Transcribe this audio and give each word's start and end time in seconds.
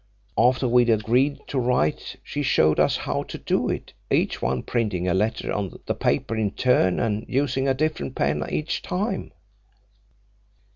After 0.35 0.67
we'd 0.67 0.89
agreed 0.89 1.37
what 1.37 1.47
to 1.49 1.59
write, 1.59 2.15
she 2.23 2.41
showed 2.41 2.79
us 2.79 2.97
how 2.97 3.21
to 3.21 3.37
do 3.37 3.69
it, 3.69 3.93
each 4.09 4.41
one 4.41 4.63
printing 4.63 5.07
a 5.07 5.13
letter 5.13 5.53
on 5.53 5.77
the 5.85 5.93
paper 5.93 6.35
in 6.35 6.49
turn, 6.49 6.99
and 6.99 7.23
using 7.27 7.67
a 7.67 7.75
different 7.75 8.15
pen 8.15 8.43
each 8.49 8.81
time." 8.81 9.31